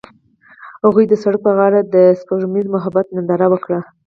هغوی 0.85 1.05
د 1.07 1.13
سړک 1.23 1.39
پر 1.45 1.53
غاړه 1.59 1.81
د 1.83 1.95
سپوږمیز 2.19 2.65
محبت 2.75 3.05
ننداره 3.15 3.47
وکړه. 3.49 3.79